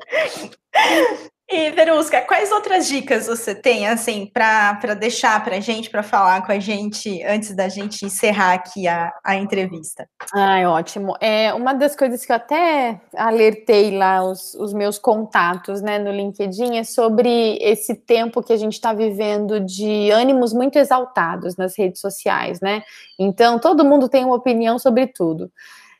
E, 1.49 1.71
Verusca, 1.71 2.21
quais 2.23 2.51
outras 2.51 2.89
dicas 2.89 3.25
você 3.25 3.55
tem, 3.55 3.87
assim, 3.87 4.25
para 4.25 4.93
deixar 4.99 5.41
para 5.41 5.55
a 5.55 5.59
gente, 5.61 5.89
para 5.89 6.03
falar 6.03 6.45
com 6.45 6.51
a 6.51 6.59
gente, 6.59 7.23
antes 7.23 7.55
da 7.55 7.69
gente 7.69 8.05
encerrar 8.05 8.53
aqui 8.53 8.85
a, 8.85 9.13
a 9.23 9.33
entrevista? 9.37 10.09
Ai, 10.35 10.65
ótimo. 10.65 11.15
É, 11.21 11.53
uma 11.53 11.73
das 11.73 11.95
coisas 11.95 12.25
que 12.25 12.33
eu 12.33 12.35
até 12.35 12.99
alertei 13.15 13.97
lá 13.97 14.21
os, 14.23 14.55
os 14.55 14.73
meus 14.73 14.99
contatos, 14.99 15.81
né, 15.81 15.97
no 15.97 16.11
LinkedIn, 16.11 16.79
é 16.79 16.83
sobre 16.83 17.57
esse 17.61 17.95
tempo 17.95 18.43
que 18.43 18.51
a 18.51 18.57
gente 18.57 18.73
está 18.73 18.91
vivendo 18.91 19.61
de 19.61 20.11
ânimos 20.11 20.51
muito 20.51 20.77
exaltados 20.77 21.55
nas 21.55 21.77
redes 21.77 22.01
sociais, 22.01 22.59
né? 22.59 22.83
Então, 23.17 23.57
todo 23.57 23.85
mundo 23.85 24.09
tem 24.09 24.25
uma 24.25 24.35
opinião 24.35 24.77
sobre 24.77 25.07
tudo. 25.07 25.49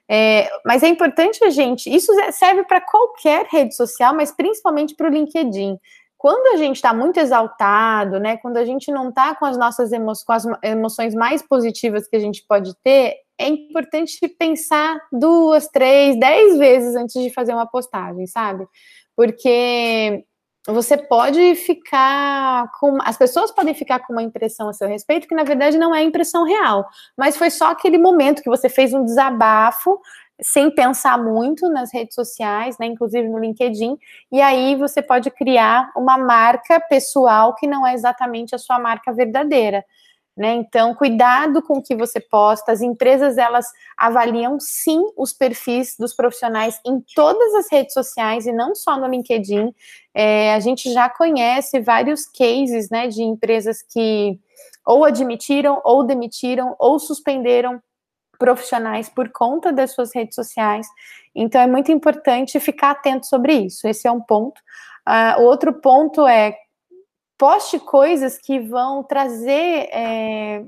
É, 0.09 0.49
mas 0.65 0.83
é 0.83 0.87
importante 0.87 1.43
a 1.43 1.49
gente, 1.49 1.93
isso 1.93 2.13
serve 2.31 2.63
para 2.63 2.79
qualquer 2.79 3.45
rede 3.49 3.75
social, 3.75 4.15
mas 4.15 4.31
principalmente 4.31 4.95
para 4.95 5.09
o 5.09 5.13
LinkedIn. 5.13 5.77
Quando 6.17 6.55
a 6.55 6.57
gente 6.57 6.77
está 6.77 6.93
muito 6.93 7.19
exaltado, 7.19 8.19
né? 8.19 8.37
Quando 8.37 8.57
a 8.57 8.65
gente 8.65 8.91
não 8.91 9.09
está 9.09 9.35
com 9.35 9.45
as 9.45 9.57
nossas 9.57 9.91
emo 9.91 10.13
com 10.25 10.33
as 10.33 10.45
emoções 10.63 11.13
mais 11.13 11.43
positivas 11.43 12.07
que 12.07 12.15
a 12.15 12.19
gente 12.19 12.43
pode 12.47 12.73
ter, 12.83 13.17
é 13.37 13.47
importante 13.47 14.27
pensar 14.27 14.99
duas, 15.11 15.67
três, 15.67 16.19
dez 16.19 16.57
vezes 16.57 16.95
antes 16.95 17.21
de 17.21 17.29
fazer 17.29 17.53
uma 17.53 17.67
postagem, 17.67 18.25
sabe? 18.25 18.65
Porque 19.15 20.25
você 20.67 20.97
pode 20.97 21.55
ficar 21.55 22.71
com. 22.79 22.97
As 23.01 23.17
pessoas 23.17 23.51
podem 23.51 23.73
ficar 23.73 23.99
com 23.99 24.13
uma 24.13 24.23
impressão 24.23 24.69
a 24.69 24.73
seu 24.73 24.87
respeito 24.87 25.27
que, 25.27 25.35
na 25.35 25.43
verdade, 25.43 25.77
não 25.77 25.95
é 25.95 26.03
impressão 26.03 26.43
real. 26.43 26.85
Mas 27.17 27.37
foi 27.37 27.49
só 27.49 27.71
aquele 27.71 27.97
momento 27.97 28.41
que 28.41 28.49
você 28.49 28.69
fez 28.69 28.93
um 28.93 29.03
desabafo 29.05 29.99
sem 30.41 30.69
pensar 30.69 31.17
muito 31.17 31.67
nas 31.69 31.91
redes 31.91 32.13
sociais, 32.13 32.77
né, 32.77 32.85
inclusive 32.85 33.27
no 33.27 33.39
LinkedIn, 33.39 33.97
e 34.31 34.39
aí 34.39 34.75
você 34.75 35.01
pode 35.01 35.31
criar 35.31 35.91
uma 35.95 36.17
marca 36.17 36.79
pessoal 36.79 37.55
que 37.55 37.65
não 37.65 37.85
é 37.87 37.93
exatamente 37.93 38.53
a 38.53 38.59
sua 38.59 38.77
marca 38.77 39.11
verdadeira. 39.11 39.83
Né? 40.37 40.53
Então, 40.53 40.93
cuidado 40.93 41.63
com 41.63 41.79
o 41.79 41.81
que 41.81 41.95
você 41.95 42.19
posta. 42.19 42.71
As 42.71 42.81
empresas 42.81 43.39
elas 43.39 43.65
avaliam 43.97 44.59
sim 44.59 45.03
os 45.17 45.33
perfis 45.33 45.95
dos 45.97 46.13
profissionais 46.13 46.79
em 46.85 47.01
todas 47.15 47.55
as 47.55 47.71
redes 47.71 47.93
sociais 47.93 48.45
e 48.45 48.51
não 48.51 48.75
só 48.75 48.99
no 48.99 49.07
LinkedIn. 49.07 49.73
É, 50.13 50.53
a 50.53 50.59
gente 50.59 50.93
já 50.93 51.09
conhece 51.09 51.79
vários 51.79 52.27
cases 52.27 52.87
né, 52.91 53.07
de 53.07 53.23
empresas 53.23 53.81
que 53.81 54.39
ou 54.85 55.03
admitiram, 55.03 55.81
ou 55.83 56.03
demitiram, 56.03 56.75
ou 56.77 56.99
suspenderam 56.99 57.81
profissionais 58.37 59.09
por 59.09 59.29
conta 59.31 59.73
das 59.73 59.91
suas 59.91 60.13
redes 60.13 60.35
sociais. 60.35 60.87
Então, 61.33 61.59
é 61.59 61.67
muito 61.67 61.91
importante 61.91 62.59
ficar 62.59 62.91
atento 62.91 63.25
sobre 63.25 63.53
isso. 63.53 63.87
Esse 63.87 64.07
é 64.07 64.11
um 64.11 64.21
ponto. 64.21 64.61
Uh, 65.07 65.41
o 65.41 65.45
outro 65.45 65.73
ponto 65.73 66.27
é 66.27 66.55
poste 67.37 67.79
coisas 67.79 68.37
que 68.37 68.59
vão 68.59 69.03
trazer 69.03 69.89
é, 69.91 70.65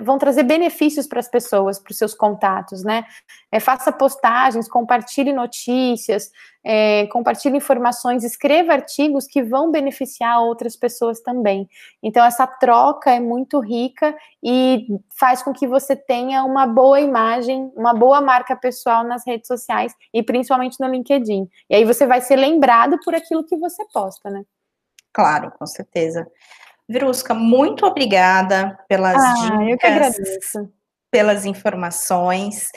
vão 0.00 0.18
trazer 0.18 0.42
benefícios 0.42 1.06
para 1.06 1.20
as 1.20 1.28
pessoas, 1.28 1.78
para 1.78 1.90
os 1.90 1.98
seus 1.98 2.14
contatos, 2.14 2.82
né? 2.82 3.04
É, 3.50 3.60
faça 3.60 3.92
postagens, 3.92 4.68
compartilhe 4.68 5.32
notícias, 5.32 6.30
é, 6.64 7.06
compartilhe 7.08 7.56
informações, 7.56 8.24
escreva 8.24 8.72
artigos 8.72 9.26
que 9.26 9.42
vão 9.42 9.70
beneficiar 9.70 10.42
outras 10.42 10.76
pessoas 10.76 11.20
também. 11.20 11.68
Então, 12.02 12.24
essa 12.24 12.46
troca 12.46 13.10
é 13.10 13.20
muito 13.20 13.60
rica 13.60 14.16
e 14.42 14.86
faz 15.18 15.42
com 15.42 15.52
que 15.52 15.66
você 15.66 15.94
tenha 15.94 16.44
uma 16.44 16.66
boa 16.66 17.00
imagem, 17.00 17.70
uma 17.76 17.94
boa 17.94 18.20
marca 18.20 18.56
pessoal 18.56 19.04
nas 19.04 19.26
redes 19.26 19.46
sociais 19.46 19.94
e 20.12 20.22
principalmente 20.22 20.80
no 20.80 20.88
LinkedIn. 20.88 21.48
E 21.68 21.74
aí 21.76 21.84
você 21.84 22.06
vai 22.06 22.20
ser 22.20 22.36
lembrado 22.36 22.98
por 23.04 23.14
aquilo 23.14 23.44
que 23.44 23.56
você 23.56 23.84
posta, 23.92 24.30
né? 24.30 24.42
Claro, 25.14 25.52
com 25.56 25.66
certeza. 25.66 26.26
Virusca, 26.88 27.32
muito 27.32 27.86
obrigada 27.86 28.78
pelas 28.88 29.16
ah, 29.16 29.56
dicas, 29.58 30.16
pelas 31.10 31.46
informações. 31.46 32.68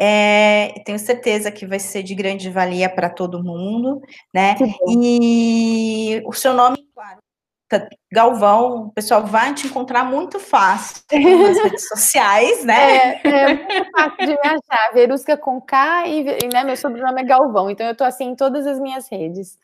É, 0.00 0.72
tenho 0.84 0.98
certeza 0.98 1.52
que 1.52 1.66
vai 1.66 1.78
ser 1.78 2.02
de 2.02 2.14
grande 2.14 2.48
valia 2.50 2.88
para 2.88 3.10
todo 3.10 3.44
mundo, 3.44 4.00
né? 4.34 4.56
E 4.88 6.22
o 6.26 6.32
seu 6.32 6.54
nome, 6.54 6.78
claro, 6.94 7.18
tá, 7.68 7.86
Galvão, 8.10 8.86
o 8.86 8.92
pessoal 8.92 9.26
vai 9.26 9.54
te 9.54 9.66
encontrar 9.66 10.04
muito 10.04 10.40
fácil 10.40 11.04
nas 11.12 11.58
redes 11.62 11.86
sociais, 11.86 12.64
né? 12.64 13.20
É, 13.22 13.28
é 13.28 13.54
muito 13.54 13.90
fácil 13.90 14.26
de 14.26 14.32
me 14.32 14.48
achar. 14.48 14.92
Verusca 14.94 15.36
com 15.36 15.60
K 15.60 16.08
e 16.08 16.24
né, 16.52 16.64
meu 16.64 16.76
sobrenome 16.76 17.20
é 17.20 17.24
Galvão, 17.24 17.70
então 17.70 17.86
eu 17.86 17.92
estou 17.92 18.06
assim 18.06 18.30
em 18.30 18.34
todas 18.34 18.66
as 18.66 18.80
minhas 18.80 19.08
redes. 19.08 19.58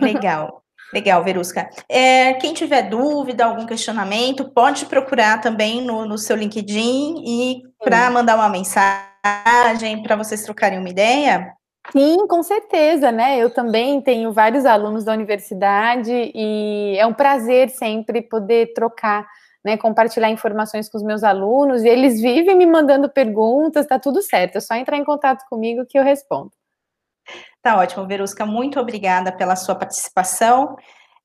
Legal. 0.00 0.63
Legal, 0.94 1.24
Verusca. 1.24 1.68
É, 1.88 2.34
quem 2.34 2.54
tiver 2.54 2.82
dúvida, 2.82 3.44
algum 3.44 3.66
questionamento, 3.66 4.48
pode 4.50 4.86
procurar 4.86 5.40
também 5.40 5.82
no, 5.82 6.06
no 6.06 6.16
seu 6.16 6.36
LinkedIn 6.36 7.16
e 7.26 7.62
para 7.82 8.08
mandar 8.12 8.36
uma 8.36 8.48
mensagem, 8.48 10.00
para 10.04 10.14
vocês 10.14 10.44
trocarem 10.44 10.78
uma 10.78 10.88
ideia. 10.88 11.52
Sim, 11.90 12.28
com 12.28 12.44
certeza, 12.44 13.10
né? 13.10 13.36
Eu 13.36 13.50
também 13.50 14.00
tenho 14.00 14.32
vários 14.32 14.64
alunos 14.64 15.04
da 15.04 15.12
universidade 15.12 16.12
e 16.32 16.96
é 16.96 17.04
um 17.04 17.12
prazer 17.12 17.70
sempre 17.70 18.22
poder 18.22 18.72
trocar, 18.72 19.26
né? 19.64 19.76
Compartilhar 19.76 20.30
informações 20.30 20.88
com 20.88 20.96
os 20.96 21.02
meus 21.02 21.24
alunos 21.24 21.82
e 21.82 21.88
eles 21.88 22.20
vivem 22.20 22.56
me 22.56 22.66
mandando 22.66 23.10
perguntas, 23.10 23.84
tá 23.84 23.98
tudo 23.98 24.22
certo. 24.22 24.58
É 24.58 24.60
só 24.60 24.74
entrar 24.76 24.96
em 24.96 25.04
contato 25.04 25.44
comigo 25.50 25.84
que 25.84 25.98
eu 25.98 26.04
respondo. 26.04 26.52
Tá 27.64 27.78
ótimo, 27.78 28.06
Verusca. 28.06 28.44
Muito 28.44 28.78
obrigada 28.78 29.32
pela 29.32 29.56
sua 29.56 29.74
participação. 29.74 30.76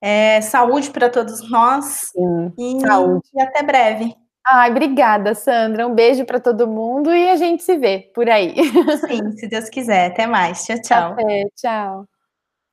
É, 0.01 0.39
saúde 0.39 0.89
para 0.89 1.09
todos 1.09 1.49
nós. 1.51 2.13
Sim, 2.13 2.53
e, 2.57 2.79
saúde. 2.79 3.27
E 3.35 3.41
até 3.41 3.61
breve. 3.61 4.15
Ai, 4.47 4.71
obrigada, 4.71 5.35
Sandra. 5.35 5.85
Um 5.85 5.93
beijo 5.93 6.23
para 6.25 6.39
todo 6.39 6.65
mundo 6.65 7.13
e 7.13 7.29
a 7.29 7.35
gente 7.35 7.61
se 7.61 7.77
vê 7.77 8.09
por 8.15 8.29
aí. 8.29 8.55
Sim, 9.05 9.31
se 9.33 9.49
Deus 9.49 9.67
quiser. 9.67 10.11
Até 10.11 10.25
mais. 10.25 10.63
Tchau, 10.63 10.81
tchau. 10.81 11.11
Até, 11.11 11.43
tchau. 11.57 12.05